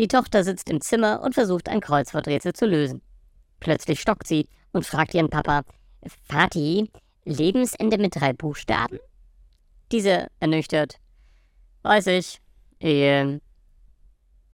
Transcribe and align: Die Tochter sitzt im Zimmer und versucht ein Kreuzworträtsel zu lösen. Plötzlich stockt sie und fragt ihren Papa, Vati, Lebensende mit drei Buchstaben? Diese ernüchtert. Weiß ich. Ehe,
Die 0.00 0.08
Tochter 0.08 0.44
sitzt 0.44 0.70
im 0.70 0.80
Zimmer 0.80 1.20
und 1.20 1.34
versucht 1.34 1.68
ein 1.68 1.82
Kreuzworträtsel 1.82 2.54
zu 2.54 2.64
lösen. 2.64 3.02
Plötzlich 3.60 4.00
stockt 4.00 4.26
sie 4.26 4.48
und 4.72 4.86
fragt 4.86 5.12
ihren 5.12 5.28
Papa, 5.28 5.60
Vati, 6.26 6.90
Lebensende 7.26 7.98
mit 7.98 8.16
drei 8.16 8.32
Buchstaben? 8.32 8.98
Diese 9.92 10.28
ernüchtert. 10.40 10.96
Weiß 11.82 12.06
ich. 12.06 12.40
Ehe, 12.80 13.42